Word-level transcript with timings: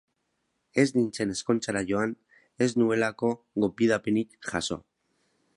Ez 0.83 0.85
nintzen 0.95 1.33
ezkontzara 1.33 1.83
joan 1.91 2.17
ez 2.67 2.71
nuelako 2.83 3.33
gonbidapenik 3.65 4.37
jaso. 4.53 4.83